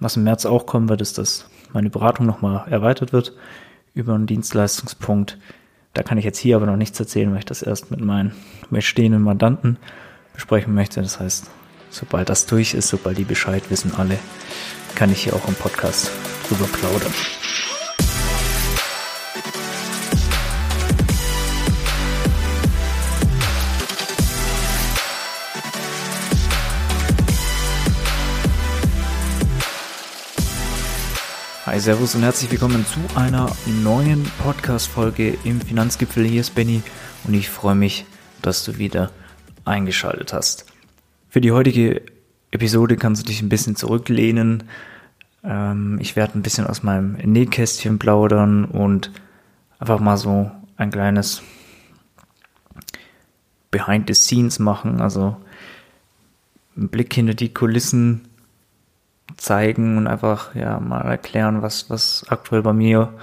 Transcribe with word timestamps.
was 0.00 0.16
im 0.16 0.24
März 0.24 0.46
auch 0.46 0.66
kommen 0.66 0.88
wird, 0.88 1.00
ist, 1.00 1.18
dass 1.18 1.46
meine 1.72 1.90
Beratung 1.90 2.26
nochmal 2.26 2.66
erweitert 2.68 3.12
wird 3.12 3.34
über 3.94 4.14
einen 4.14 4.26
Dienstleistungspunkt. 4.26 5.38
Da 5.92 6.02
kann 6.02 6.18
ich 6.18 6.24
jetzt 6.24 6.38
hier 6.38 6.56
aber 6.56 6.66
noch 6.66 6.76
nichts 6.76 6.98
erzählen, 6.98 7.30
weil 7.30 7.40
ich 7.40 7.44
das 7.44 7.62
erst 7.62 7.90
mit 7.90 8.00
meinen 8.00 8.32
bestehenden 8.70 9.22
Mandanten 9.22 9.76
besprechen 10.34 10.74
möchte. 10.74 11.02
Das 11.02 11.20
heißt, 11.20 11.50
sobald 11.90 12.28
das 12.28 12.46
durch 12.46 12.74
ist, 12.74 12.88
sobald 12.88 13.18
die 13.18 13.24
Bescheid 13.24 13.62
wissen 13.70 13.92
alle, 13.96 14.18
kann 14.94 15.12
ich 15.12 15.24
hier 15.24 15.34
auch 15.34 15.46
im 15.48 15.54
Podcast 15.54 16.10
drüber 16.48 16.66
plaudern. 16.66 17.12
Hi, 31.66 31.78
Servus 31.78 32.14
und 32.14 32.22
herzlich 32.22 32.50
willkommen 32.50 32.86
zu 32.86 33.00
einer 33.14 33.54
neuen 33.66 34.24
Podcast-Folge 34.42 35.36
im 35.44 35.60
Finanzgipfel. 35.60 36.24
Hier 36.24 36.40
ist 36.40 36.54
Benny 36.54 36.82
und 37.24 37.34
ich 37.34 37.50
freue 37.50 37.74
mich, 37.74 38.06
dass 38.40 38.64
du 38.64 38.78
wieder 38.78 39.12
eingeschaltet 39.66 40.32
hast. 40.32 40.64
Für 41.28 41.42
die 41.42 41.52
heutige 41.52 42.00
Episode 42.50 42.96
kannst 42.96 43.22
du 43.22 43.26
dich 43.26 43.42
ein 43.42 43.50
bisschen 43.50 43.76
zurücklehnen. 43.76 44.64
Ähm, 45.44 45.98
ich 46.00 46.16
werde 46.16 46.38
ein 46.38 46.42
bisschen 46.42 46.66
aus 46.66 46.82
meinem 46.82 47.12
Nähkästchen 47.12 47.98
plaudern 47.98 48.64
und 48.64 49.10
einfach 49.78 50.00
mal 50.00 50.16
so 50.16 50.50
ein 50.78 50.90
kleines 50.90 51.42
Behind 53.70 54.08
the 54.08 54.14
Scenes 54.14 54.60
machen, 54.60 55.02
also 55.02 55.36
einen 56.74 56.88
Blick 56.88 57.12
hinter 57.12 57.34
die 57.34 57.52
Kulissen 57.52 58.29
zeigen 59.40 59.96
und 59.96 60.06
einfach 60.06 60.54
ja 60.54 60.78
mal 60.80 61.00
erklären, 61.00 61.62
was, 61.62 61.88
was 61.88 62.26
aktuell 62.28 62.62
bei 62.62 62.74
mir 62.74 63.14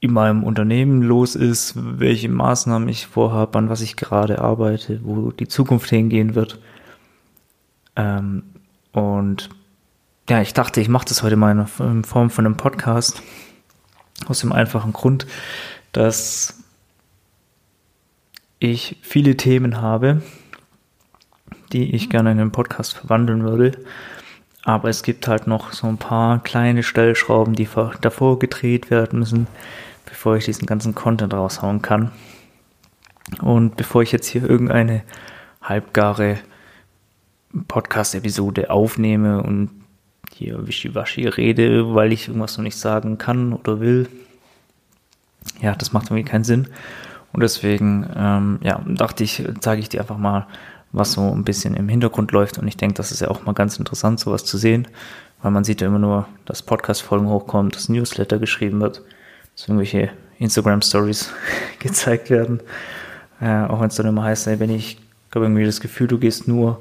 in 0.00 0.12
meinem 0.12 0.44
Unternehmen 0.44 1.02
los 1.02 1.34
ist, 1.34 1.72
welche 1.76 2.28
Maßnahmen 2.28 2.88
ich 2.88 3.06
vorhabe, 3.06 3.58
an 3.58 3.70
was 3.70 3.80
ich 3.80 3.96
gerade 3.96 4.40
arbeite, 4.40 5.00
wo 5.02 5.32
die 5.32 5.48
Zukunft 5.48 5.88
hingehen 5.88 6.34
wird. 6.34 6.60
Ähm, 7.96 8.42
und 8.92 9.48
ja, 10.28 10.42
ich 10.42 10.52
dachte, 10.52 10.82
ich 10.82 10.88
mache 10.88 11.06
das 11.08 11.22
heute 11.22 11.36
mal 11.36 11.66
in 11.78 12.04
Form 12.04 12.30
von 12.30 12.44
einem 12.44 12.56
Podcast. 12.56 13.22
Aus 14.28 14.40
dem 14.40 14.52
einfachen 14.52 14.92
Grund, 14.92 15.26
dass 15.92 16.62
ich 18.58 18.98
viele 19.02 19.36
Themen 19.36 19.80
habe, 19.80 20.22
die 21.72 21.94
ich 21.94 22.10
gerne 22.10 22.32
in 22.32 22.40
einen 22.40 22.52
Podcast 22.52 22.94
verwandeln 22.94 23.42
würde. 23.42 23.72
Aber 24.66 24.88
es 24.88 25.04
gibt 25.04 25.28
halt 25.28 25.46
noch 25.46 25.72
so 25.72 25.86
ein 25.86 25.96
paar 25.96 26.42
kleine 26.42 26.82
Stellschrauben, 26.82 27.54
die 27.54 27.68
davor 28.00 28.40
gedreht 28.40 28.90
werden 28.90 29.20
müssen, 29.20 29.46
bevor 30.06 30.36
ich 30.36 30.46
diesen 30.46 30.66
ganzen 30.66 30.92
Content 30.92 31.32
raushauen 31.32 31.82
kann. 31.82 32.10
Und 33.42 33.76
bevor 33.76 34.02
ich 34.02 34.10
jetzt 34.10 34.26
hier 34.26 34.42
irgendeine 34.42 35.04
halbgare 35.62 36.38
Podcast-Episode 37.68 38.68
aufnehme 38.68 39.40
und 39.40 39.70
hier 40.32 40.66
wischiwaschi 40.66 41.28
rede, 41.28 41.94
weil 41.94 42.12
ich 42.12 42.26
irgendwas 42.26 42.56
noch 42.56 42.64
nicht 42.64 42.76
sagen 42.76 43.18
kann 43.18 43.52
oder 43.52 43.78
will, 43.78 44.08
ja, 45.60 45.76
das 45.76 45.92
macht 45.92 46.06
irgendwie 46.10 46.28
keinen 46.28 46.42
Sinn. 46.42 46.66
Und 47.32 47.44
deswegen, 47.44 48.10
ähm, 48.16 48.58
ja, 48.62 48.80
dachte 48.84 49.22
ich, 49.22 49.44
zeige 49.60 49.80
ich 49.80 49.88
dir 49.88 50.00
einfach 50.00 50.18
mal, 50.18 50.48
was 50.96 51.12
so 51.12 51.30
ein 51.30 51.44
bisschen 51.44 51.74
im 51.74 51.88
Hintergrund 51.88 52.32
läuft. 52.32 52.58
Und 52.58 52.66
ich 52.66 52.76
denke, 52.76 52.94
das 52.94 53.12
ist 53.12 53.20
ja 53.20 53.28
auch 53.28 53.44
mal 53.44 53.52
ganz 53.52 53.78
interessant, 53.78 54.18
sowas 54.20 54.44
zu 54.44 54.58
sehen, 54.58 54.88
weil 55.42 55.50
man 55.50 55.64
sieht 55.64 55.80
ja 55.80 55.86
immer 55.86 55.98
nur, 55.98 56.28
dass 56.44 56.62
Podcast-Folgen 56.62 57.28
hochkommen, 57.28 57.70
dass 57.70 57.88
Newsletter 57.88 58.38
geschrieben 58.38 58.80
wird, 58.80 59.02
dass 59.54 59.68
irgendwelche 59.68 60.10
Instagram-Stories 60.38 61.30
gezeigt 61.78 62.30
werden. 62.30 62.60
Äh, 63.40 63.64
auch 63.64 63.80
wenn 63.80 63.88
es 63.88 63.96
dann 63.96 64.06
immer 64.06 64.24
heißt, 64.24 64.46
ey, 64.46 64.58
wenn 64.58 64.70
ich 64.70 64.98
habe 65.36 65.44
irgendwie 65.44 65.64
das 65.64 65.80
Gefühl, 65.80 66.08
du 66.08 66.18
gehst 66.18 66.48
nur, 66.48 66.80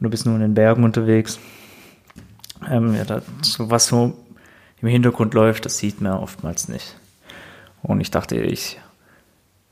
du 0.00 0.10
bist 0.10 0.26
nur 0.26 0.34
in 0.34 0.40
den 0.40 0.54
Bergen 0.54 0.84
unterwegs. 0.84 1.38
Ähm, 2.68 2.94
ja, 2.94 3.04
das, 3.04 3.22
was 3.58 3.86
so 3.86 4.16
im 4.80 4.88
Hintergrund 4.88 5.34
läuft, 5.34 5.66
das 5.66 5.78
sieht 5.78 6.00
man 6.00 6.14
oftmals 6.14 6.68
nicht. 6.68 6.96
Und 7.82 8.00
ich 8.00 8.10
dachte, 8.10 8.36
ich 8.36 8.80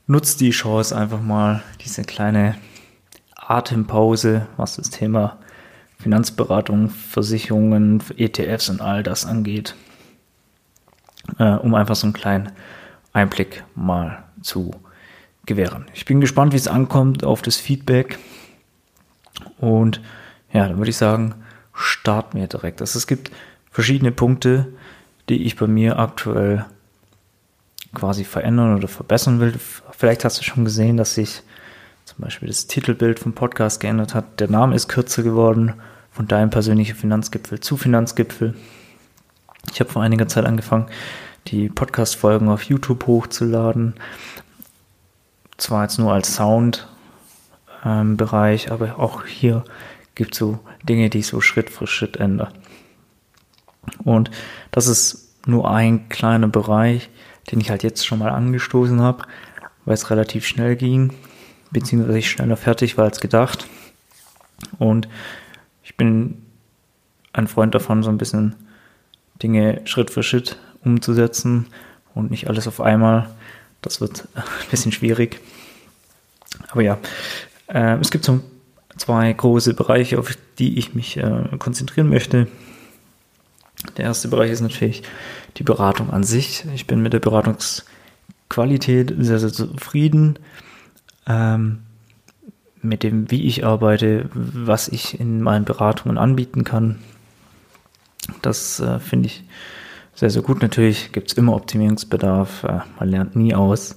nutze 0.05 0.37
die 0.37 0.51
Chance 0.51 0.95
einfach 0.95 1.21
mal, 1.21 1.63
diese 1.83 2.03
kleine 2.03 2.55
Atempause, 3.47 4.47
was 4.57 4.75
das 4.75 4.89
Thema 4.89 5.37
Finanzberatung, 5.99 6.89
Versicherungen, 6.89 8.03
ETFs 8.17 8.69
und 8.69 8.81
all 8.81 9.03
das 9.03 9.25
angeht, 9.25 9.75
äh, 11.39 11.53
um 11.53 11.73
einfach 11.73 11.95
so 11.95 12.05
einen 12.05 12.13
kleinen 12.13 12.51
Einblick 13.13 13.63
mal 13.73 14.23
zu 14.41 14.71
gewähren. 15.45 15.85
Ich 15.93 16.05
bin 16.05 16.21
gespannt, 16.21 16.53
wie 16.53 16.57
es 16.57 16.67
ankommt 16.67 17.23
auf 17.23 17.41
das 17.41 17.55
Feedback. 17.55 18.19
Und 19.57 20.01
ja, 20.53 20.67
dann 20.67 20.77
würde 20.77 20.89
ich 20.89 20.97
sagen, 20.97 21.35
starten 21.73 22.39
wir 22.39 22.47
direkt. 22.47 22.81
Also 22.81 22.97
es 22.97 23.07
gibt 23.07 23.31
verschiedene 23.71 24.11
Punkte, 24.11 24.67
die 25.29 25.43
ich 25.43 25.55
bei 25.55 25.67
mir 25.67 25.99
aktuell 25.99 26.65
quasi 27.93 28.23
verändern 28.23 28.75
oder 28.75 28.87
verbessern 28.87 29.39
will. 29.39 29.53
Vielleicht 29.91 30.25
hast 30.25 30.39
du 30.39 30.43
schon 30.43 30.65
gesehen, 30.65 30.97
dass 30.97 31.17
ich 31.17 31.41
zum 32.07 32.17
Beispiel 32.19 32.47
das 32.47 32.67
Titelbild 32.67 33.19
vom 33.19 33.33
Podcast 33.33 33.81
geändert 33.81 34.15
hat. 34.15 34.39
Der 34.39 34.49
Name 34.49 34.73
ist 34.75 34.87
kürzer 34.87 35.23
geworden 35.23 35.73
von 36.09 36.25
deinem 36.25 36.49
persönlichen 36.49 36.95
Finanzgipfel 36.95 37.59
zu 37.59 37.75
Finanzgipfel. 37.75 38.55
Ich 39.73 39.81
habe 39.81 39.89
vor 39.89 40.01
einiger 40.01 40.29
Zeit 40.29 40.45
angefangen, 40.45 40.85
die 41.47 41.67
Podcast-Folgen 41.67 42.47
auf 42.47 42.63
YouTube 42.63 43.07
hochzuladen. 43.07 43.95
Zwar 45.57 45.83
jetzt 45.83 45.99
nur 45.99 46.13
als 46.13 46.35
Sound-Bereich, 46.35 48.67
ähm, 48.67 48.71
aber 48.71 48.99
auch 48.99 49.25
hier 49.25 49.65
gibt 50.15 50.31
es 50.31 50.39
so 50.39 50.59
Dinge, 50.83 51.09
die 51.09 51.19
ich 51.19 51.27
so 51.27 51.41
Schritt 51.41 51.69
für 51.69 51.87
Schritt 51.87 52.15
ändere. 52.15 52.53
Und 54.05 54.31
das 54.71 54.87
ist 54.87 55.35
nur 55.45 55.69
ein 55.69 56.07
kleiner 56.07 56.47
Bereich, 56.47 57.09
den 57.51 57.59
ich 57.59 57.69
halt 57.69 57.83
jetzt 57.83 58.07
schon 58.07 58.19
mal 58.19 58.29
angestoßen 58.29 59.01
habe, 59.01 59.23
weil 59.83 59.95
es 59.95 60.09
relativ 60.09 60.47
schnell 60.47 60.77
ging 60.77 61.11
beziehungsweise 61.71 62.21
schneller 62.21 62.57
fertig 62.57 62.97
war 62.97 63.05
als 63.05 63.19
gedacht. 63.19 63.67
Und 64.79 65.07
ich 65.83 65.95
bin 65.97 66.41
ein 67.33 67.47
Freund 67.47 67.75
davon, 67.75 68.03
so 68.03 68.09
ein 68.09 68.17
bisschen 68.17 68.55
Dinge 69.41 69.81
Schritt 69.85 70.09
für 70.09 70.23
Schritt 70.23 70.57
umzusetzen 70.83 71.67
und 72.15 72.31
nicht 72.31 72.47
alles 72.47 72.67
auf 72.67 72.81
einmal. 72.81 73.29
Das 73.81 74.01
wird 74.01 74.27
ein 74.35 74.43
bisschen 74.71 74.91
schwierig. 74.91 75.39
Aber 76.69 76.81
ja, 76.81 76.97
äh, 77.67 77.97
es 77.97 78.09
gibt 78.09 78.25
so 78.25 78.41
zwei 78.97 79.31
große 79.31 79.73
Bereiche, 79.73 80.17
auf 80.17 80.35
die 80.57 80.79
ich 80.79 80.95
mich 80.95 81.17
äh, 81.17 81.43
konzentrieren 81.59 82.09
möchte. 82.09 82.47
Der 83.95 84.05
erste 84.05 84.27
Bereich 84.27 84.51
ist 84.51 84.61
natürlich 84.61 85.03
die 85.57 85.63
Beratung 85.63 86.09
an 86.09 86.23
sich. 86.23 86.65
Ich 86.73 86.87
bin 86.87 87.01
mit 87.01 87.13
der 87.13 87.19
Beratungsqualität 87.19 89.13
sehr, 89.19 89.37
sehr 89.39 89.53
zufrieden 89.53 90.39
ähm, 91.27 91.79
mit 92.81 93.03
dem, 93.03 93.29
wie 93.31 93.45
ich 93.45 93.65
arbeite, 93.65 94.29
was 94.33 94.87
ich 94.87 95.19
in 95.19 95.41
meinen 95.41 95.65
Beratungen 95.65 96.17
anbieten 96.17 96.63
kann. 96.63 96.99
Das 98.41 98.79
äh, 98.79 98.99
finde 98.99 99.27
ich 99.27 99.43
sehr, 100.13 100.29
sehr 100.29 100.41
gut. 100.41 100.61
Natürlich 100.61 101.11
gibt 101.11 101.31
es 101.31 101.37
immer 101.37 101.53
Optimierungsbedarf. 101.53 102.63
Äh, 102.63 102.79
man 102.99 103.09
lernt 103.09 103.35
nie 103.35 103.53
aus. 103.53 103.95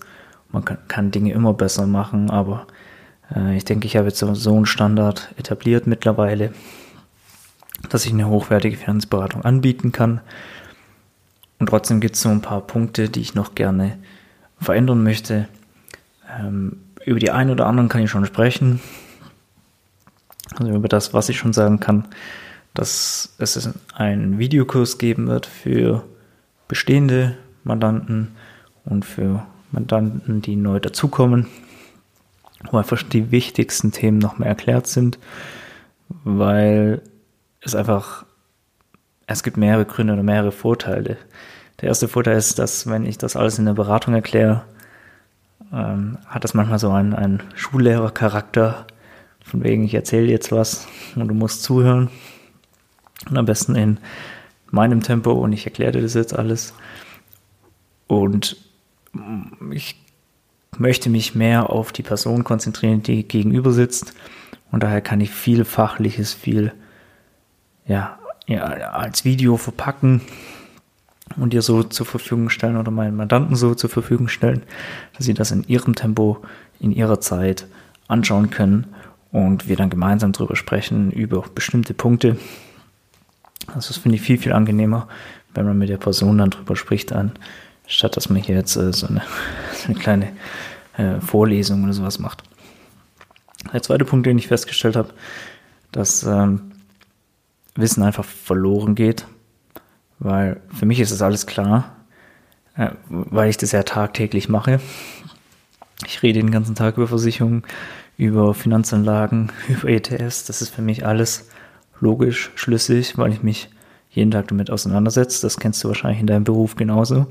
Man 0.50 0.64
kann, 0.64 0.78
kann 0.88 1.10
Dinge 1.10 1.32
immer 1.32 1.54
besser 1.54 1.86
machen, 1.86 2.30
aber 2.30 2.66
äh, 3.34 3.56
ich 3.56 3.64
denke, 3.64 3.86
ich 3.86 3.96
habe 3.96 4.08
jetzt 4.08 4.18
so, 4.18 4.56
einen 4.56 4.66
Standard 4.66 5.32
etabliert 5.36 5.86
mittlerweile, 5.86 6.52
dass 7.88 8.04
ich 8.04 8.12
eine 8.12 8.28
hochwertige 8.28 8.76
Finanzberatung 8.76 9.44
anbieten 9.44 9.92
kann. 9.92 10.20
Und 11.58 11.68
trotzdem 11.68 12.00
gibt 12.00 12.16
es 12.16 12.22
so 12.22 12.30
ein 12.30 12.42
paar 12.42 12.62
Punkte, 12.62 13.08
die 13.08 13.20
ich 13.20 13.34
noch 13.34 13.54
gerne 13.54 13.98
verändern 14.58 15.02
möchte. 15.02 15.48
Ähm, 16.38 16.78
über 17.04 17.18
die 17.18 17.30
einen 17.30 17.50
oder 17.50 17.66
anderen 17.66 17.88
kann 17.88 18.02
ich 18.02 18.10
schon 18.10 18.26
sprechen. 18.26 18.80
Also 20.56 20.72
über 20.72 20.88
das, 20.88 21.14
was 21.14 21.28
ich 21.28 21.38
schon 21.38 21.52
sagen 21.52 21.80
kann, 21.80 22.08
dass 22.74 23.34
es 23.38 23.70
einen 23.94 24.38
Videokurs 24.38 24.98
geben 24.98 25.28
wird 25.28 25.46
für 25.46 26.04
bestehende 26.68 27.36
Mandanten 27.64 28.36
und 28.84 29.04
für 29.04 29.46
Mandanten, 29.72 30.42
die 30.42 30.56
neu 30.56 30.80
dazukommen, 30.80 31.46
wo 32.70 32.78
einfach 32.78 33.02
die 33.02 33.30
wichtigsten 33.30 33.92
Themen 33.92 34.18
nochmal 34.18 34.48
erklärt 34.48 34.86
sind, 34.86 35.18
weil 36.24 37.02
es 37.60 37.74
einfach, 37.74 38.24
es 39.26 39.42
gibt 39.42 39.56
mehrere 39.56 39.84
Gründe 39.84 40.12
oder 40.12 40.22
mehrere 40.22 40.52
Vorteile. 40.52 41.16
Der 41.80 41.88
erste 41.88 42.08
Vorteil 42.08 42.36
ist, 42.36 42.58
dass 42.58 42.88
wenn 42.88 43.06
ich 43.06 43.18
das 43.18 43.36
alles 43.36 43.58
in 43.58 43.66
der 43.66 43.74
Beratung 43.74 44.14
erkläre, 44.14 44.64
ähm, 45.72 46.18
hat 46.26 46.44
das 46.44 46.54
manchmal 46.54 46.78
so 46.78 46.90
einen, 46.90 47.14
einen 47.14 47.42
Schullehrercharakter, 47.54 48.86
von 49.42 49.64
wegen, 49.64 49.84
ich 49.84 49.94
erzähle 49.94 50.28
jetzt 50.28 50.52
was 50.52 50.86
und 51.16 51.28
du 51.28 51.34
musst 51.34 51.62
zuhören. 51.62 52.08
Und 53.28 53.36
am 53.36 53.46
besten 53.46 53.74
in 53.74 53.98
meinem 54.70 55.02
Tempo 55.02 55.32
und 55.32 55.52
ich 55.52 55.66
erkläre 55.66 55.92
dir 55.92 56.02
das 56.02 56.14
jetzt 56.14 56.34
alles. 56.34 56.74
Und 58.06 58.56
ich 59.72 59.96
möchte 60.78 61.10
mich 61.10 61.34
mehr 61.34 61.70
auf 61.70 61.92
die 61.92 62.02
Person 62.02 62.44
konzentrieren, 62.44 63.02
die 63.02 63.26
gegenüber 63.26 63.72
sitzt. 63.72 64.14
Und 64.70 64.82
daher 64.82 65.00
kann 65.00 65.20
ich 65.20 65.30
viel 65.30 65.64
Fachliches, 65.64 66.32
viel 66.32 66.72
ja, 67.86 68.18
ja, 68.46 68.62
als 68.62 69.24
Video 69.24 69.56
verpacken 69.56 70.20
und 71.36 71.52
dir 71.52 71.62
so 71.62 71.82
zur 71.82 72.06
Verfügung 72.06 72.50
stellen 72.50 72.76
oder 72.76 72.90
meinen 72.90 73.16
Mandanten 73.16 73.56
so 73.56 73.74
zur 73.74 73.90
Verfügung 73.90 74.28
stellen, 74.28 74.62
dass 75.16 75.26
sie 75.26 75.34
das 75.34 75.50
in 75.50 75.64
ihrem 75.68 75.94
Tempo, 75.94 76.38
in 76.80 76.92
ihrer 76.92 77.20
Zeit 77.20 77.66
anschauen 78.08 78.50
können 78.50 78.86
und 79.32 79.68
wir 79.68 79.76
dann 79.76 79.90
gemeinsam 79.90 80.32
darüber 80.32 80.56
sprechen, 80.56 81.10
über 81.12 81.44
bestimmte 81.54 81.94
Punkte. 81.94 82.36
Also 83.68 83.88
das 83.88 83.98
finde 83.98 84.16
ich 84.16 84.22
viel, 84.22 84.38
viel 84.38 84.52
angenehmer, 84.52 85.08
wenn 85.54 85.66
man 85.66 85.78
mit 85.78 85.88
der 85.88 85.98
Person 85.98 86.38
dann 86.38 86.50
drüber 86.50 86.74
spricht, 86.74 87.12
anstatt 87.12 88.16
dass 88.16 88.28
man 88.28 88.42
hier 88.42 88.56
jetzt 88.56 88.76
äh, 88.76 88.92
so, 88.92 89.06
eine, 89.06 89.22
so 89.74 89.88
eine 89.88 89.98
kleine 89.98 90.32
äh, 90.96 91.20
Vorlesung 91.20 91.84
oder 91.84 91.92
sowas 91.92 92.18
macht. 92.18 92.42
Der 93.72 93.82
zweite 93.82 94.04
Punkt, 94.04 94.26
den 94.26 94.38
ich 94.38 94.48
festgestellt 94.48 94.96
habe, 94.96 95.12
dass 95.92 96.24
ähm, 96.24 96.72
Wissen 97.76 98.02
einfach 98.02 98.24
verloren 98.24 98.94
geht, 98.94 99.26
weil 100.20 100.60
für 100.72 100.86
mich 100.86 101.00
ist 101.00 101.10
das 101.10 101.22
alles 101.22 101.46
klar, 101.46 101.96
äh, 102.76 102.90
weil 103.08 103.50
ich 103.50 103.56
das 103.56 103.72
ja 103.72 103.82
tagtäglich 103.82 104.48
mache. 104.48 104.80
Ich 106.06 106.22
rede 106.22 106.40
den 106.40 106.50
ganzen 106.50 106.74
Tag 106.74 106.96
über 106.96 107.08
Versicherungen, 107.08 107.64
über 108.16 108.54
Finanzanlagen, 108.54 109.50
über 109.68 109.88
ETFs. 109.88 110.44
Das 110.44 110.62
ist 110.62 110.70
für 110.70 110.82
mich 110.82 111.04
alles 111.04 111.48
logisch, 111.98 112.52
schlüssig, 112.54 113.18
weil 113.18 113.32
ich 113.32 113.42
mich 113.42 113.70
jeden 114.10 114.30
Tag 114.30 114.48
damit 114.48 114.70
auseinandersetze. 114.70 115.42
Das 115.42 115.58
kennst 115.58 115.82
du 115.82 115.88
wahrscheinlich 115.88 116.20
in 116.20 116.26
deinem 116.26 116.44
Beruf 116.44 116.76
genauso. 116.76 117.26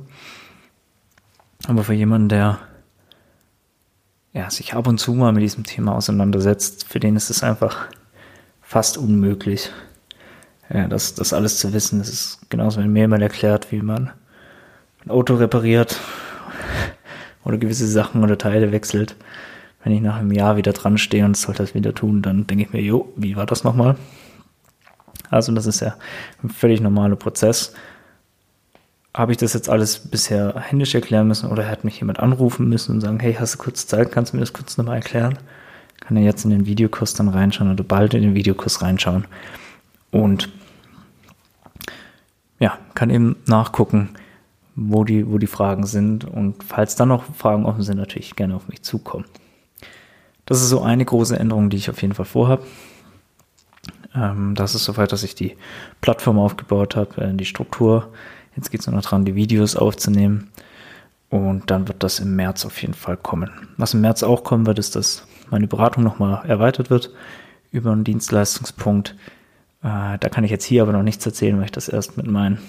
Aber 1.68 1.84
für 1.84 1.94
jemanden, 1.94 2.30
der 2.30 2.60
ja, 4.34 4.50
sich 4.50 4.74
ab 4.74 4.88
und 4.88 5.00
zu 5.00 5.14
mal 5.14 5.34
mit 5.34 5.44
diesem 5.44 5.64
Thema 5.64 5.96
auseinandersetzt, 5.96 6.88
für 6.88 7.00
den 7.00 7.16
ist 7.16 7.30
es 7.30 7.44
einfach 7.44 7.88
fast 8.62 8.98
unmöglich, 8.98 9.72
ja, 10.72 10.88
das, 10.88 11.16
das 11.16 11.34
alles 11.34 11.58
zu 11.58 11.74
wissen. 11.74 12.00
Das 12.00 12.10
ist 12.10 12.40
genauso, 12.50 12.80
wenn 12.80 12.94
mir 12.94 13.02
jemand 13.02 13.24
erklärt, 13.24 13.72
wie 13.72 13.82
man 13.82 14.12
ein 15.04 15.12
Auto 15.12 15.36
repariert 15.36 16.00
oder 17.44 17.58
gewisse 17.58 17.88
Sachen 17.88 18.24
oder 18.24 18.38
Teile 18.38 18.72
wechselt. 18.72 19.16
Wenn 19.84 19.94
ich 19.94 20.02
nach 20.02 20.18
einem 20.18 20.32
Jahr 20.32 20.58
wieder 20.58 20.74
dran 20.74 20.98
stehe 20.98 21.26
und 21.26 21.38
soll 21.38 21.56
das 21.56 21.74
wieder 21.74 21.96
tun, 21.96 22.22
dann 22.22 22.46
denke 22.46 22.66
ich 22.66 22.74
mir, 22.74 22.82
jo, 22.82 23.12
wie 23.16 23.36
war 23.36 23.46
das 23.46 23.64
nochmal? 23.64 23.96
Also 25.30 25.54
das 25.54 25.66
ist 25.66 25.80
ja 25.80 25.96
ein 26.44 26.50
völlig 26.50 26.82
normaler 26.82 27.16
Prozess. 27.16 27.74
Habe 29.14 29.32
ich 29.32 29.38
das 29.38 29.54
jetzt 29.54 29.70
alles 29.70 30.00
bisher 30.00 30.54
händisch 30.60 30.94
erklären 30.94 31.28
müssen 31.28 31.50
oder 31.50 31.68
hat 31.68 31.84
mich 31.84 32.00
jemand 32.00 32.20
anrufen 32.20 32.68
müssen 32.70 32.94
und 32.94 33.02
sagen, 33.02 33.20
hey, 33.20 33.34
hast 33.34 33.56
du 33.56 33.58
kurz 33.58 33.88
Zeit, 33.88 34.12
kannst 34.12 34.34
du 34.34 34.38
mir 34.38 34.42
das 34.42 34.54
kurz 34.54 34.78
nochmal 34.78 34.98
erklären? 34.98 35.40
Kann 36.00 36.18
er 36.18 36.24
jetzt 36.24 36.44
in 36.46 36.52
den 36.52 36.66
Videokurs 36.66 37.14
dann 37.14 37.30
reinschauen 37.30 37.72
oder 37.72 37.84
bald 37.84 38.14
in 38.14 38.22
den 38.22 38.36
Videokurs 38.36 38.82
reinschauen 38.82 39.26
und 40.12 40.50
ja, 42.60 42.78
kann 42.94 43.10
eben 43.10 43.38
nachgucken, 43.46 44.10
wo 44.76 45.04
die, 45.04 45.28
wo 45.30 45.38
die 45.38 45.48
Fragen 45.48 45.86
sind 45.86 46.26
und 46.26 46.64
falls 46.64 46.96
dann 46.96 47.10
noch 47.10 47.24
Fragen 47.36 47.66
offen 47.66 47.84
sind, 47.84 47.98
natürlich 47.98 48.36
gerne 48.36 48.56
auf 48.56 48.68
mich 48.68 48.82
zukommen. 48.82 49.26
Das 50.46 50.62
ist 50.62 50.70
so 50.70 50.82
eine 50.82 51.06
große 51.06 51.38
Änderung, 51.38 51.70
die 51.70 51.78
ich 51.78 51.90
auf 51.90 52.02
jeden 52.02 52.14
Fall 52.14 52.26
vorhabe. 52.26 52.64
Ähm, 54.16 54.56
das 54.56 54.76
ist 54.76 54.86
soweit, 54.86 55.12
dass 55.12 55.24
ich 55.24 55.36
die 55.36 55.56
Plattform 56.02 56.40
aufgebaut 56.40 56.96
habe, 56.96 57.22
äh, 57.22 57.34
die 57.34 57.46
Struktur. 57.46 58.12
Jetzt 58.56 58.72
geht 58.72 58.82
es 58.82 58.88
nur 58.88 58.96
noch 58.96 59.04
dran, 59.04 59.26
die 59.26 59.36
Videos 59.36 59.76
aufzunehmen. 59.76 60.50
Und 61.30 61.70
dann 61.70 61.88
wird 61.88 62.02
das 62.02 62.20
im 62.20 62.36
März 62.36 62.66
auf 62.66 62.82
jeden 62.82 62.96
Fall 62.96 63.16
kommen. 63.16 63.52
Was 63.78 63.94
im 63.94 64.02
März 64.02 64.24
auch 64.24 64.44
kommen 64.44 64.66
wird, 64.66 64.80
ist, 64.80 64.96
dass 64.96 65.28
meine 65.52 65.68
Beratung 65.68 66.04
nochmal 66.04 66.44
erweitert 66.48 66.90
wird 66.90 67.12
über 67.72 67.92
einen 67.92 68.04
Dienstleistungspunkt. 68.04 69.16
Äh, 69.84 70.18
da 70.20 70.30
kann 70.30 70.44
ich 70.44 70.52
jetzt 70.52 70.66
hier 70.66 70.82
aber 70.82 70.92
noch 70.92 71.04
nichts 71.04 71.26
erzählen, 71.26 71.58
weil 71.58 71.66
ich 71.66 71.72
das 71.72 71.90
erst 71.90 72.18
mit 72.18 72.28
meinen 72.28 72.60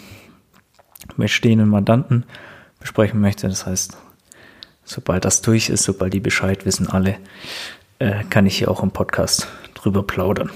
bestehenden 1.17 1.69
Mandanten 1.69 2.25
besprechen 2.79 3.21
möchte. 3.21 3.49
Das 3.49 3.67
heißt, 3.67 3.97
sobald 4.85 5.25
das 5.25 5.43
durch 5.43 5.69
ist, 5.69 5.85
sobald 5.85 6.13
die 6.13 6.21
Bescheid 6.21 6.67
wissen 6.67 6.89
alle, 6.89 7.17
äh, 7.99 8.25
kann 8.25 8.47
ich 8.47 8.59
hier 8.59 8.71
auch 8.71 8.83
im 8.83 8.91
Podcast 8.91 9.49
drüber 9.75 10.03
plaudern. 10.03 10.51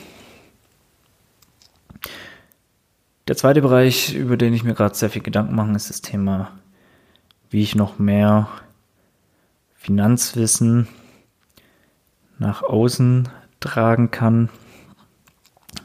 Der 3.26 3.36
zweite 3.36 3.62
Bereich, 3.62 4.14
über 4.14 4.36
den 4.36 4.52
ich 4.52 4.64
mir 4.64 4.74
gerade 4.74 4.94
sehr 4.94 5.08
viel 5.08 5.22
Gedanken 5.22 5.54
mache, 5.54 5.72
ist 5.72 5.88
das 5.88 6.02
Thema, 6.02 6.52
wie 7.48 7.62
ich 7.62 7.74
noch 7.74 7.98
mehr 7.98 8.48
Finanzwissen 9.76 10.88
nach 12.38 12.62
außen 12.62 13.28
tragen 13.60 14.10
kann. 14.10 14.50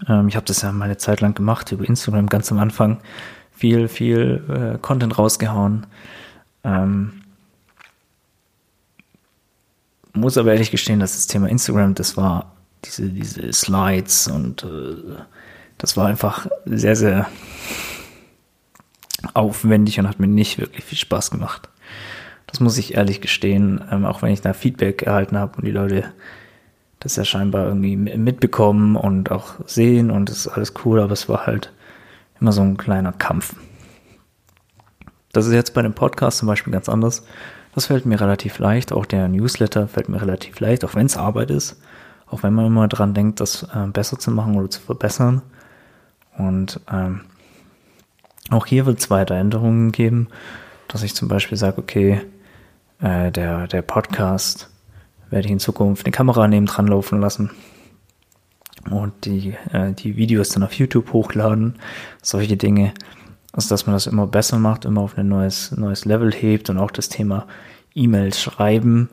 Ähm, 0.07 0.27
ich 0.27 0.35
habe 0.35 0.45
das 0.45 0.61
ja 0.61 0.71
mal 0.71 0.85
eine 0.85 0.97
Zeit 0.97 1.21
lang 1.21 1.33
gemacht 1.33 1.71
über 1.71 1.87
Instagram 1.87 2.27
ganz 2.27 2.51
am 2.51 2.59
Anfang. 2.59 2.99
Viel, 3.51 3.87
viel 3.87 4.43
äh, 4.75 4.77
Content 4.79 5.17
rausgehauen. 5.17 5.85
Ähm, 6.63 7.21
muss 10.13 10.37
aber 10.37 10.51
ehrlich 10.51 10.71
gestehen, 10.71 10.99
dass 10.99 11.13
das 11.13 11.27
Thema 11.27 11.47
Instagram, 11.49 11.95
das 11.95 12.17
war 12.17 12.53
diese, 12.85 13.09
diese 13.09 13.51
Slides 13.53 14.27
und 14.27 14.63
äh, 14.63 14.95
das 15.77 15.97
war 15.97 16.07
einfach 16.07 16.47
sehr, 16.65 16.95
sehr 16.95 17.27
aufwendig 19.33 19.99
und 19.99 20.07
hat 20.07 20.19
mir 20.19 20.27
nicht 20.27 20.57
wirklich 20.57 20.83
viel 20.83 20.97
Spaß 20.97 21.31
gemacht. 21.31 21.69
Das 22.47 22.59
muss 22.59 22.77
ich 22.77 22.95
ehrlich 22.95 23.21
gestehen, 23.21 23.83
ähm, 23.91 24.05
auch 24.05 24.21
wenn 24.21 24.33
ich 24.33 24.41
da 24.41 24.53
Feedback 24.53 25.03
erhalten 25.03 25.37
habe 25.37 25.57
und 25.57 25.65
die 25.65 25.71
Leute 25.71 26.11
das 26.99 27.15
ja 27.15 27.23
scheinbar 27.23 27.67
irgendwie 27.67 27.95
mitbekommen 27.95 28.95
und 28.95 29.31
auch 29.31 29.55
sehen 29.65 30.11
und 30.11 30.29
das 30.29 30.37
ist 30.39 30.47
alles 30.47 30.73
cool, 30.83 30.99
aber 30.99 31.13
es 31.13 31.29
war 31.29 31.45
halt 31.45 31.71
immer 32.39 32.51
so 32.51 32.61
ein 32.61 32.77
kleiner 32.77 33.13
Kampf. 33.13 33.55
Das 35.31 35.45
ist 35.45 35.53
jetzt 35.53 35.73
bei 35.73 35.81
dem 35.81 35.93
Podcast 35.93 36.39
zum 36.39 36.47
Beispiel 36.47 36.73
ganz 36.73 36.89
anders. 36.89 37.23
Das 37.73 37.85
fällt 37.85 38.05
mir 38.05 38.19
relativ 38.19 38.59
leicht, 38.59 38.91
auch 38.91 39.05
der 39.05 39.27
Newsletter 39.27 39.87
fällt 39.87 40.09
mir 40.09 40.21
relativ 40.21 40.59
leicht, 40.59 40.83
auch 40.83 40.95
wenn 40.95 41.05
es 41.05 41.17
Arbeit 41.17 41.51
ist, 41.51 41.81
auch 42.27 42.43
wenn 42.43 42.53
man 42.53 42.65
immer 42.65 42.87
dran 42.87 43.13
denkt, 43.13 43.39
das 43.39 43.63
äh, 43.63 43.87
besser 43.87 44.17
zu 44.19 44.31
machen 44.31 44.55
oder 44.57 44.69
zu 44.69 44.81
verbessern. 44.81 45.41
Und 46.37 46.81
ähm, 46.91 47.21
auch 48.49 48.65
hier 48.65 48.85
wird 48.85 48.99
es 48.99 49.09
weiter 49.09 49.35
Änderungen 49.35 49.91
geben, 49.91 50.27
dass 50.87 51.03
ich 51.03 51.15
zum 51.15 51.27
Beispiel 51.27 51.57
sage, 51.57 51.77
okay, 51.77 52.21
äh, 53.01 53.31
der, 53.31 53.67
der 53.67 53.83
Podcast 53.83 54.69
werde 55.29 55.45
ich 55.45 55.51
in 55.51 55.59
Zukunft 55.59 56.05
eine 56.05 56.11
Kamera 56.11 56.47
neben 56.47 56.65
dran 56.65 56.87
laufen 56.87 57.21
lassen 57.21 57.51
und 58.89 59.25
die, 59.25 59.55
äh, 59.71 59.93
die 59.93 60.15
Videos 60.15 60.49
dann 60.49 60.63
auf 60.63 60.73
YouTube 60.73 61.13
hochladen, 61.13 61.75
solche 62.21 62.57
Dinge. 62.57 62.93
Also 63.51 63.69
dass 63.69 63.85
man 63.85 63.95
das 63.95 64.07
immer 64.07 64.27
besser 64.27 64.59
macht, 64.59 64.85
immer 64.85 65.01
auf 65.01 65.17
ein 65.17 65.27
neues, 65.27 65.75
neues 65.75 66.05
Level 66.05 66.31
hebt 66.31 66.69
und 66.69 66.77
auch 66.77 66.91
das 66.91 67.09
Thema 67.09 67.47
E-Mails 67.95 68.41
schreiben. 68.41 69.09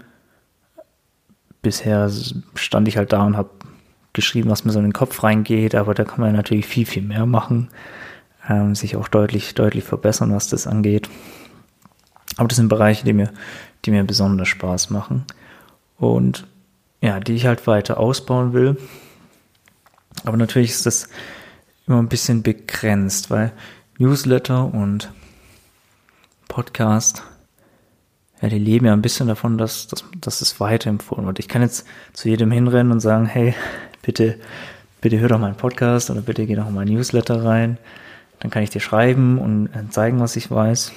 Bisher 1.62 2.10
stand 2.54 2.86
ich 2.86 2.96
halt 2.96 3.12
da 3.12 3.22
und 3.24 3.36
habe 3.36 3.50
geschrieben, 4.12 4.50
was 4.50 4.64
mir 4.64 4.72
so 4.72 4.78
in 4.78 4.86
den 4.86 4.92
Kopf 4.92 5.22
reingeht, 5.22 5.74
aber 5.74 5.94
da 5.94 6.04
kann 6.04 6.20
man 6.20 6.34
natürlich 6.34 6.66
viel, 6.66 6.86
viel 6.86 7.02
mehr 7.02 7.26
machen, 7.26 7.68
ähm, 8.48 8.74
sich 8.74 8.96
auch 8.96 9.08
deutlich, 9.08 9.54
deutlich 9.54 9.84
verbessern, 9.84 10.34
was 10.34 10.48
das 10.48 10.66
angeht. 10.66 11.08
Aber 12.36 12.48
das 12.48 12.56
sind 12.56 12.68
Bereiche, 12.68 13.04
die 13.04 13.12
mir, 13.12 13.30
die 13.84 13.90
mir 13.90 14.04
besonders 14.04 14.48
Spaß 14.48 14.90
machen 14.90 15.24
und 15.98 16.46
ja, 17.00 17.20
die 17.20 17.34
ich 17.34 17.46
halt 17.46 17.66
weiter 17.66 17.98
ausbauen 17.98 18.52
will. 18.52 18.76
Aber 20.24 20.36
natürlich 20.36 20.70
ist 20.70 20.86
das 20.86 21.08
immer 21.86 21.98
ein 21.98 22.08
bisschen 22.08 22.42
begrenzt, 22.42 23.30
weil 23.30 23.52
Newsletter 23.98 24.72
und 24.72 25.12
Podcast, 26.48 27.22
ja, 28.40 28.48
die 28.48 28.58
leben 28.58 28.86
ja 28.86 28.92
ein 28.92 29.02
bisschen 29.02 29.28
davon, 29.28 29.58
dass, 29.58 29.86
dass, 29.86 30.04
dass 30.20 30.40
es 30.40 30.58
weiterempfohlen 30.60 31.26
wird. 31.26 31.38
Ich 31.38 31.48
kann 31.48 31.62
jetzt 31.62 31.86
zu 32.12 32.28
jedem 32.28 32.50
hinrennen 32.50 32.92
und 32.92 33.00
sagen, 33.00 33.26
hey, 33.26 33.54
bitte, 34.02 34.38
bitte 35.00 35.18
hör 35.18 35.28
doch 35.28 35.38
meinen 35.38 35.56
Podcast 35.56 36.10
oder 36.10 36.22
bitte 36.22 36.46
geh 36.46 36.54
doch 36.54 36.70
mal 36.70 36.84
Newsletter 36.84 37.44
rein. 37.44 37.78
Dann 38.40 38.50
kann 38.50 38.62
ich 38.62 38.70
dir 38.70 38.80
schreiben 38.80 39.38
und 39.38 39.68
äh, 39.68 39.88
zeigen, 39.90 40.20
was 40.20 40.36
ich 40.36 40.50
weiß. 40.50 40.92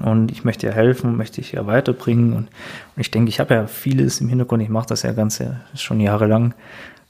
Und 0.00 0.30
ich 0.30 0.44
möchte 0.44 0.66
ja 0.66 0.72
helfen, 0.72 1.16
möchte 1.16 1.40
ich 1.40 1.52
ja 1.52 1.66
weiterbringen. 1.66 2.32
Und, 2.32 2.48
und 2.96 3.00
ich 3.00 3.10
denke, 3.10 3.28
ich 3.28 3.40
habe 3.40 3.54
ja 3.54 3.66
vieles 3.66 4.20
im 4.20 4.28
Hintergrund, 4.28 4.62
ich 4.62 4.68
mache 4.68 4.86
das 4.86 5.02
ja 5.02 5.12
ganz 5.12 5.42
schon 5.74 6.00
jahrelang, 6.00 6.54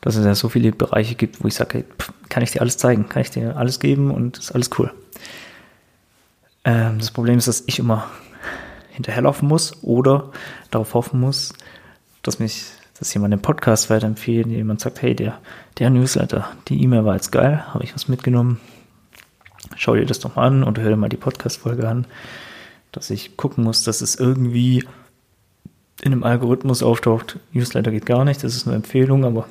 dass 0.01 0.17
es 0.17 0.25
ja 0.25 0.35
so 0.35 0.49
viele 0.49 0.73
Bereiche 0.73 1.15
gibt, 1.15 1.43
wo 1.43 1.49
ich 1.49 1.55
sage, 1.55 1.85
pff, 1.99 2.13
kann 2.29 2.43
ich 2.43 2.51
dir 2.51 2.61
alles 2.61 2.77
zeigen, 2.77 3.09
kann 3.09 3.23
ich 3.23 3.31
dir 3.31 3.57
alles 3.57 3.79
geben 3.79 4.11
und 4.11 4.39
ist 4.39 4.53
alles 4.53 4.71
cool. 4.79 4.93
Ähm, 6.65 6.99
das 6.99 7.11
Problem 7.11 7.39
ist, 7.39 7.49
dass 7.49 7.63
ich 7.67 7.79
immer 7.79 8.09
hinterherlaufen 8.91 9.49
muss 9.49 9.83
oder 9.83 10.33
darauf 10.71 10.95
hoffen 10.95 11.21
muss, 11.21 11.55
dass 12.23 12.39
mich 12.39 12.65
dass 13.03 13.13
jemand 13.15 13.33
den 13.33 13.43
Podcast 13.43 13.91
weiterempfiehlt, 13.91 14.47
jemand 14.47 14.79
sagt, 14.79 15.03
hey, 15.03 15.17
der, 15.17 15.41
der 15.81 15.91
Newsletter, 15.91 16.49
die 16.69 16.81
E-Mail 16.85 17.05
war 17.05 17.17
jetzt 17.17 17.33
geil, 17.33 17.65
habe 17.75 17.83
ich 17.83 17.93
was 17.97 18.07
mitgenommen. 18.07 18.61
Schau 19.75 19.97
dir 19.97 20.07
das 20.07 20.21
doch 20.21 20.37
mal 20.37 20.47
an 20.47 20.63
und 20.63 20.79
hör 20.79 20.89
dir 20.89 20.97
mal 20.97 21.09
die 21.09 21.17
Podcast-Folge 21.17 21.89
an, 21.89 22.07
dass 22.93 23.11
ich 23.11 23.37
gucken 23.37 23.65
muss, 23.65 23.83
dass 23.85 24.01
es 24.01 24.15
irgendwie 24.15 24.85
in 26.03 26.13
einem 26.13 26.25
Algorithmus 26.25 26.83
auftaucht. 26.83 27.39
Newsletter 27.53 27.91
geht 27.91 28.07
gar 28.07 28.25
nicht, 28.25 28.45
das 28.45 28.55
ist 28.55 28.67
eine 28.67 28.77
Empfehlung, 28.77 29.25
aber 29.25 29.47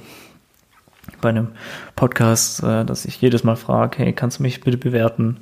bei 1.20 1.30
einem 1.30 1.50
Podcast, 1.96 2.64
äh, 2.64 2.86
dass 2.86 3.06
ich 3.06 3.22
jedes 3.22 3.44
Mal 3.44 3.56
frage, 3.56 3.98
hey, 4.00 4.14
kannst 4.14 4.40
du 4.40 4.44
mich 4.44 4.62
bitte 4.62 4.78
bewerten? 4.78 5.38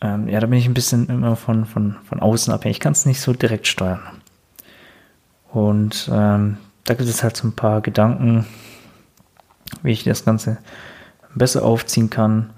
Ähm, 0.00 0.28
ja, 0.28 0.40
da 0.40 0.46
bin 0.46 0.58
ich 0.58 0.66
ein 0.66 0.74
bisschen 0.74 1.08
immer 1.08 1.36
von, 1.36 1.64
von, 1.64 1.96
von 2.04 2.20
außen 2.20 2.52
abhängig. 2.52 2.76
Ich 2.76 2.80
kann 2.80 2.92
es 2.92 3.06
nicht 3.06 3.20
so 3.20 3.32
direkt 3.32 3.66
steuern. 3.66 4.00
Und 5.50 6.10
ähm, 6.12 6.58
da 6.84 6.94
gibt 6.94 7.08
es 7.08 7.22
halt 7.22 7.36
so 7.36 7.48
ein 7.48 7.56
paar 7.56 7.80
Gedanken, 7.80 8.46
wie 9.82 9.92
ich 9.92 10.04
das 10.04 10.24
Ganze 10.24 10.58
besser 11.34 11.64
aufziehen 11.64 12.10
kann. 12.10 12.50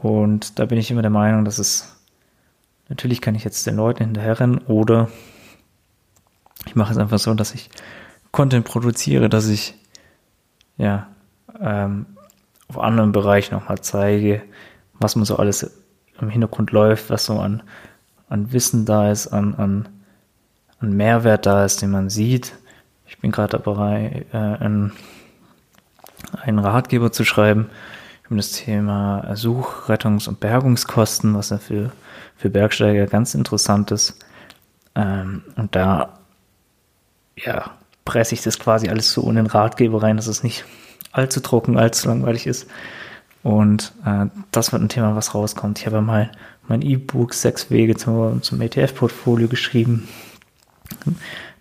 Und 0.00 0.58
da 0.58 0.64
bin 0.64 0.78
ich 0.78 0.90
immer 0.90 1.02
der 1.02 1.10
Meinung, 1.10 1.44
dass 1.44 1.58
es 1.58 1.99
natürlich 2.90 3.22
kann 3.22 3.34
ich 3.34 3.44
jetzt 3.44 3.66
den 3.66 3.76
Leuten 3.76 4.04
hinterherrennen 4.04 4.58
oder 4.58 5.08
ich 6.66 6.76
mache 6.76 6.92
es 6.92 6.98
einfach 6.98 7.18
so, 7.18 7.32
dass 7.32 7.54
ich 7.54 7.70
Content 8.32 8.66
produziere, 8.66 9.30
dass 9.30 9.48
ich 9.48 9.74
ja 10.76 11.06
ähm, 11.58 12.04
auf 12.68 12.78
anderen 12.78 13.12
Bereichen 13.12 13.54
nochmal 13.54 13.80
zeige, 13.80 14.42
was 14.98 15.16
man 15.16 15.24
so 15.24 15.36
alles 15.36 15.70
im 16.20 16.28
Hintergrund 16.28 16.72
läuft, 16.72 17.08
was 17.08 17.24
so 17.24 17.38
an, 17.38 17.62
an 18.28 18.52
Wissen 18.52 18.84
da 18.84 19.10
ist, 19.10 19.28
an, 19.28 19.54
an, 19.54 19.88
an 20.80 20.92
Mehrwert 20.92 21.46
da 21.46 21.64
ist, 21.64 21.80
den 21.80 21.90
man 21.90 22.10
sieht. 22.10 22.52
Ich 23.06 23.18
bin 23.18 23.30
gerade 23.30 23.58
dabei, 23.58 24.26
äh, 24.32 24.36
einen, 24.36 24.92
einen 26.42 26.58
Ratgeber 26.58 27.10
zu 27.10 27.24
schreiben 27.24 27.70
über 28.26 28.36
das 28.36 28.52
Thema 28.52 29.34
Such-, 29.34 29.88
Rettungs- 29.88 30.28
und 30.28 30.40
Bergungskosten, 30.40 31.34
was 31.34 31.50
ja 31.50 31.58
für, 32.40 32.50
Bergsteiger 32.50 33.06
ganz 33.06 33.34
interessant 33.34 33.90
ist. 33.90 34.16
Ähm, 34.94 35.42
und 35.56 35.74
da 35.76 36.18
ja, 37.36 37.72
presse 38.04 38.34
ich 38.34 38.42
das 38.42 38.58
quasi 38.58 38.88
alles 38.88 39.12
so 39.12 39.28
in 39.28 39.36
den 39.36 39.46
Ratgeber 39.46 40.02
rein, 40.02 40.16
dass 40.16 40.26
es 40.26 40.42
nicht 40.42 40.64
allzu 41.12 41.40
trocken, 41.40 41.78
allzu 41.78 42.08
langweilig 42.08 42.46
ist. 42.46 42.66
Und 43.42 43.92
äh, 44.04 44.26
das 44.50 44.72
wird 44.72 44.82
ein 44.82 44.88
Thema, 44.88 45.16
was 45.16 45.34
rauskommt. 45.34 45.78
Ich 45.78 45.86
habe 45.86 46.00
mal 46.00 46.30
mein 46.68 46.82
E-Book 46.82 47.34
Sechs 47.34 47.70
Wege 47.70 47.96
zum, 47.96 48.42
zum 48.42 48.60
ETF-Portfolio 48.60 49.48
geschrieben. 49.48 50.08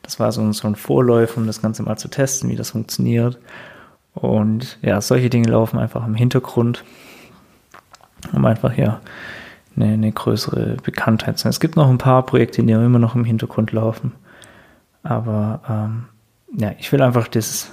Das 0.02 0.20
war 0.20 0.32
so 0.32 0.42
ein, 0.42 0.54
so 0.54 0.68
ein 0.68 0.76
Vorläufer, 0.76 1.38
um 1.38 1.48
das 1.48 1.62
Ganze 1.62 1.84
mal 1.84 1.98
zu 1.98 2.10
testen, 2.10 2.50
wie 2.50 2.56
das 2.56 2.72
funktioniert. 2.72 3.40
Und 4.14 4.78
ja, 4.82 5.00
solche 5.02 5.30
Dinge 5.30 5.50
laufen 5.50 5.80
einfach 5.80 6.06
im 6.06 6.16
Hintergrund, 6.16 6.84
um 8.34 8.46
einfach 8.46 8.76
ja 8.76 9.00
eine, 9.76 9.94
eine 9.94 10.12
größere 10.12 10.78
Bekanntheit 10.84 11.40
haben. 11.40 11.50
Es 11.50 11.60
gibt 11.60 11.76
noch 11.76 11.90
ein 11.90 11.98
paar 11.98 12.26
Projekte, 12.26 12.64
die 12.64 12.72
immer 12.72 13.00
noch 13.00 13.16
im 13.16 13.24
Hintergrund 13.24 13.72
laufen. 13.72 14.14
Aber 15.04 15.62
ähm, 15.70 16.06
ja, 16.58 16.74
ich 16.78 16.92
will 16.92 17.02
einfach 17.02 17.28
dieses, 17.28 17.72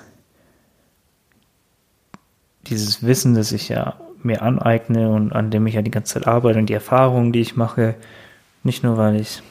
dieses 2.66 3.04
Wissen, 3.04 3.34
das 3.34 3.52
ich 3.52 3.68
ja 3.68 3.96
mir 4.22 4.42
aneigne 4.42 5.10
und 5.10 5.32
an 5.32 5.50
dem 5.50 5.66
ich 5.66 5.74
ja 5.74 5.82
die 5.82 5.90
ganze 5.90 6.14
Zeit 6.14 6.26
arbeite 6.26 6.58
und 6.58 6.66
die 6.66 6.74
Erfahrungen, 6.74 7.32
die 7.32 7.40
ich 7.40 7.56
mache, 7.56 7.94
nicht 8.62 8.82
nur 8.82 8.96
weil 8.96 9.16
ich 9.16 9.42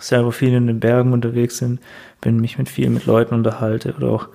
selber 0.00 0.32
viel 0.32 0.52
in 0.52 0.66
den 0.66 0.80
Bergen 0.80 1.12
unterwegs 1.12 1.60
bin, 1.60 1.78
bin 2.20 2.40
mich 2.40 2.58
mit 2.58 2.68
vielen 2.68 2.94
mit 2.94 3.06
Leuten 3.06 3.34
unterhalte 3.34 3.94
oder 3.94 4.08
auch 4.08 4.28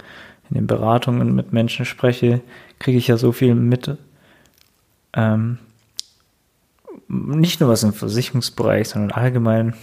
in 0.50 0.56
den 0.56 0.68
Beratungen 0.68 1.36
mit 1.36 1.54
Menschen 1.54 1.86
spreche, 1.86 2.42
kriege 2.80 2.98
ich 2.98 3.08
ja 3.08 3.18
so 3.18 3.32
viel 3.32 3.56
mit. 3.56 3.98
Ähm, 5.14 5.60
nicht 7.14 7.60
nur 7.60 7.70
was 7.70 7.84
im 7.84 7.94
Versicherungsbereich, 7.94 8.90
sondern 8.90 9.12
allgemein. 9.12 9.76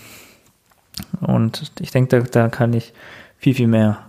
Und 1.21 1.73
ich 1.81 1.91
denke, 1.91 2.21
da, 2.21 2.27
da 2.27 2.49
kann 2.49 2.73
ich 2.73 2.93
viel, 3.39 3.55
viel 3.55 3.69
mehr 3.69 4.07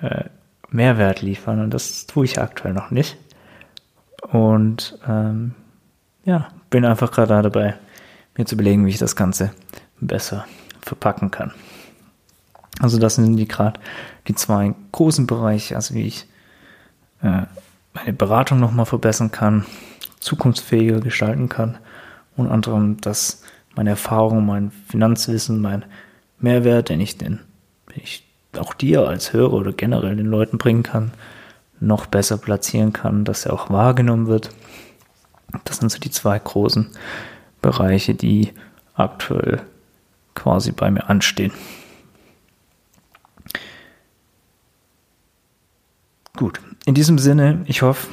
äh, 0.00 0.24
Mehrwert 0.70 1.22
liefern 1.22 1.60
und 1.60 1.74
das 1.74 2.06
tue 2.06 2.24
ich 2.24 2.40
aktuell 2.40 2.72
noch 2.72 2.90
nicht. 2.90 3.16
Und 4.32 4.98
ähm, 5.06 5.54
ja, 6.24 6.48
bin 6.70 6.84
einfach 6.84 7.10
gerade 7.10 7.42
dabei, 7.42 7.76
mir 8.36 8.44
zu 8.46 8.54
überlegen, 8.54 8.86
wie 8.86 8.90
ich 8.90 8.98
das 8.98 9.16
Ganze 9.16 9.52
besser 10.00 10.46
verpacken 10.80 11.30
kann. 11.30 11.52
Also 12.80 12.98
das 12.98 13.16
sind 13.16 13.36
die 13.36 13.48
gerade 13.48 13.80
die 14.28 14.34
zwei 14.34 14.74
großen 14.92 15.26
Bereiche, 15.26 15.76
also 15.76 15.94
wie 15.94 16.06
ich 16.06 16.26
äh, 17.22 17.42
meine 17.92 18.12
Beratung 18.12 18.60
nochmal 18.60 18.86
verbessern 18.86 19.30
kann, 19.30 19.66
zukunftsfähiger 20.20 21.00
gestalten 21.00 21.48
kann. 21.48 21.78
Und 22.36 22.48
anderem, 22.48 23.00
dass 23.00 23.42
meine 23.76 23.90
Erfahrung, 23.90 24.46
mein 24.46 24.70
Finanzwissen, 24.88 25.60
mein 25.60 25.84
Mehrwert, 26.38 26.88
den 26.88 27.00
ich 27.00 27.18
den, 27.18 27.40
den 27.94 28.02
ich 28.02 28.26
auch 28.58 28.74
dir 28.74 29.06
als 29.06 29.32
Hörer 29.32 29.52
oder 29.52 29.72
generell 29.72 30.16
den 30.16 30.26
Leuten 30.26 30.58
bringen 30.58 30.82
kann, 30.82 31.12
noch 31.78 32.06
besser 32.06 32.36
platzieren 32.38 32.92
kann, 32.92 33.24
dass 33.24 33.46
er 33.46 33.52
auch 33.52 33.70
wahrgenommen 33.70 34.26
wird. 34.26 34.50
Das 35.64 35.78
sind 35.78 35.90
so 35.90 35.98
die 35.98 36.10
zwei 36.10 36.38
großen 36.38 36.90
Bereiche, 37.62 38.14
die 38.14 38.52
aktuell 38.94 39.62
quasi 40.34 40.72
bei 40.72 40.90
mir 40.90 41.08
anstehen. 41.08 41.52
Gut, 46.36 46.60
in 46.86 46.94
diesem 46.94 47.18
Sinne, 47.18 47.64
ich 47.66 47.82
hoffe, 47.82 48.06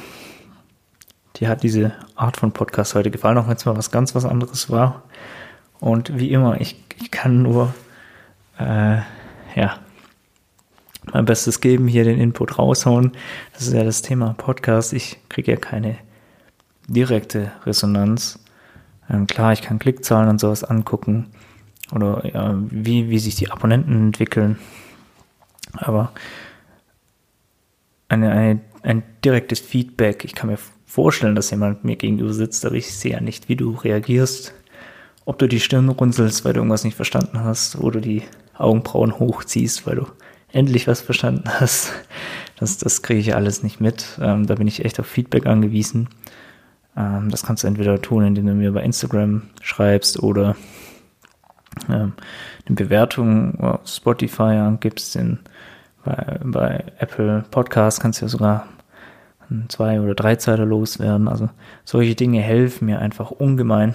dir 1.38 1.48
hat 1.48 1.62
diese 1.62 1.92
Art 2.16 2.36
von 2.36 2.52
Podcast 2.52 2.94
heute 2.94 3.10
gefallen, 3.10 3.38
auch 3.38 3.48
wenn 3.48 3.56
es 3.56 3.64
mal 3.64 3.76
was 3.76 3.90
ganz 3.90 4.14
was 4.14 4.24
anderes 4.24 4.70
war. 4.70 5.02
Und 5.80 6.18
wie 6.18 6.32
immer, 6.32 6.60
ich, 6.60 6.82
ich 7.00 7.10
kann 7.10 7.42
nur 7.42 7.74
äh, 8.58 8.98
ja, 9.54 9.78
mein 11.12 11.24
Bestes 11.24 11.60
geben, 11.60 11.88
hier 11.88 12.04
den 12.04 12.18
Input 12.18 12.58
raushauen. 12.58 13.12
Das 13.52 13.62
ist 13.62 13.72
ja 13.72 13.84
das 13.84 14.02
Thema 14.02 14.34
Podcast. 14.36 14.92
Ich 14.92 15.18
kriege 15.28 15.52
ja 15.52 15.56
keine 15.56 15.96
direkte 16.86 17.52
Resonanz. 17.64 18.40
Ähm, 19.08 19.26
klar, 19.26 19.52
ich 19.52 19.62
kann 19.62 19.78
Klickzahlen 19.78 20.28
und 20.28 20.40
sowas 20.40 20.64
angucken 20.64 21.28
oder 21.92 22.26
ja, 22.26 22.54
wie, 22.70 23.08
wie 23.10 23.18
sich 23.18 23.36
die 23.36 23.50
Abonnenten 23.50 24.08
entwickeln. 24.08 24.58
Aber 25.74 26.12
eine, 28.08 28.30
eine, 28.30 28.60
ein 28.82 29.02
direktes 29.24 29.60
Feedback, 29.60 30.24
ich 30.24 30.34
kann 30.34 30.50
mir 30.50 30.58
vorstellen, 30.88 31.36
dass 31.36 31.50
jemand 31.50 31.84
mir 31.84 31.96
gegenüber 31.96 32.32
sitzt, 32.32 32.64
aber 32.64 32.74
ich 32.74 32.92
sehe 32.92 33.12
ja 33.12 33.20
nicht, 33.20 33.48
wie 33.48 33.56
du 33.56 33.72
reagierst. 33.72 34.54
Ob 35.26 35.38
du 35.38 35.46
die 35.46 35.60
Stirn 35.60 35.88
runzelst, 35.90 36.44
weil 36.44 36.54
du 36.54 36.60
irgendwas 36.60 36.84
nicht 36.84 36.96
verstanden 36.96 37.44
hast, 37.44 37.76
oder 37.76 38.00
die 38.00 38.22
Augenbrauen 38.56 39.18
hochziehst, 39.18 39.86
weil 39.86 39.96
du 39.96 40.06
endlich 40.50 40.88
was 40.88 41.02
verstanden 41.02 41.44
hast. 41.60 41.92
Das, 42.58 42.78
das 42.78 43.02
kriege 43.02 43.20
ich 43.20 43.34
alles 43.34 43.62
nicht 43.62 43.80
mit. 43.80 44.18
Ähm, 44.20 44.46
da 44.46 44.54
bin 44.54 44.66
ich 44.66 44.84
echt 44.84 44.98
auf 44.98 45.06
Feedback 45.06 45.46
angewiesen. 45.46 46.08
Ähm, 46.96 47.28
das 47.30 47.44
kannst 47.44 47.62
du 47.62 47.68
entweder 47.68 48.00
tun, 48.00 48.24
indem 48.24 48.46
du 48.46 48.54
mir 48.54 48.72
bei 48.72 48.82
Instagram 48.82 49.42
schreibst 49.60 50.22
oder 50.22 50.56
ähm, 51.88 52.14
eine 52.66 52.74
Bewertung 52.74 53.60
auf 53.60 53.86
Spotify 53.86 54.42
angibst. 54.56 55.14
In, 55.16 55.38
bei, 56.04 56.40
bei 56.42 56.84
Apple 56.98 57.44
Podcasts 57.50 58.00
kannst 58.00 58.20
du 58.20 58.24
ja 58.24 58.28
sogar 58.30 58.68
zwei 59.68 60.00
oder 60.00 60.14
drei 60.14 60.36
Zeiler 60.36 60.66
loswerden. 60.66 61.28
Also 61.28 61.48
solche 61.84 62.14
Dinge 62.14 62.40
helfen 62.40 62.86
mir 62.86 63.00
einfach 63.00 63.30
ungemein. 63.30 63.94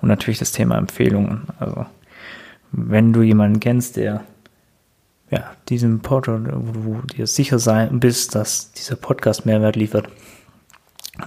Und 0.00 0.08
natürlich 0.08 0.38
das 0.38 0.52
Thema 0.52 0.76
Empfehlungen. 0.76 1.44
Also 1.58 1.86
wenn 2.72 3.12
du 3.12 3.22
jemanden 3.22 3.60
kennst, 3.60 3.96
der 3.96 4.24
ja, 5.30 5.50
diesem 5.68 6.00
Podcast, 6.00 6.44
wo 6.52 7.00
du 7.00 7.06
dir 7.06 7.26
sicher 7.26 7.58
sein 7.58 8.00
bist, 8.00 8.34
dass 8.34 8.72
dieser 8.72 8.96
Podcast 8.96 9.46
Mehrwert 9.46 9.76
liefert, 9.76 10.08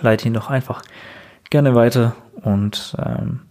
leite 0.01 0.27
ihn 0.27 0.33
doch 0.33 0.49
einfach 0.49 0.81
gerne 1.49 1.75
weiter 1.75 2.15
und 2.41 2.95
ähm, 3.03 3.41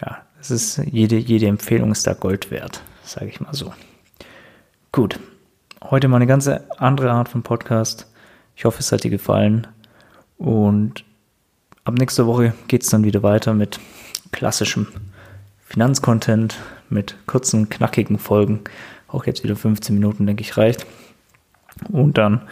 ja, 0.00 0.18
es 0.40 0.50
ist 0.50 0.78
jede, 0.78 1.16
jede 1.16 1.46
Empfehlung 1.46 1.92
ist 1.92 2.06
da 2.06 2.14
Gold 2.14 2.50
wert, 2.50 2.82
sage 3.02 3.26
ich 3.26 3.40
mal 3.40 3.54
so. 3.54 3.72
Gut, 4.92 5.18
heute 5.82 6.08
mal 6.08 6.16
eine 6.16 6.26
ganz 6.26 6.48
andere 6.78 7.10
Art 7.10 7.28
von 7.28 7.42
Podcast. 7.42 8.10
Ich 8.56 8.64
hoffe, 8.64 8.80
es 8.80 8.90
hat 8.90 9.04
dir 9.04 9.10
gefallen 9.10 9.66
und 10.38 11.04
ab 11.84 11.94
nächster 11.94 12.26
Woche 12.26 12.54
geht 12.68 12.82
es 12.82 12.88
dann 12.88 13.04
wieder 13.04 13.22
weiter 13.22 13.54
mit 13.54 13.78
klassischem 14.32 14.88
Finanzcontent, 15.64 16.56
mit 16.88 17.16
kurzen, 17.26 17.68
knackigen 17.68 18.18
Folgen 18.18 18.60
auch 19.08 19.26
jetzt 19.26 19.44
wieder 19.44 19.56
15 19.56 19.94
Minuten, 19.94 20.26
denke 20.26 20.42
ich, 20.42 20.56
reicht. 20.56 20.86
Und 21.90 22.18
dann 22.18 22.42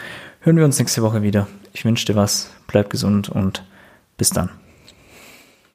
hören 0.41 0.57
wir 0.57 0.65
uns 0.65 0.79
nächste 0.79 1.03
Woche 1.03 1.23
wieder. 1.23 1.47
Ich 1.73 1.85
wünsche 1.85 2.07
dir 2.07 2.17
was, 2.17 2.51
bleib 2.67 2.91
gesund 2.91 3.29
und 3.29 3.65
bis 4.17 4.31
dann. 4.31 4.51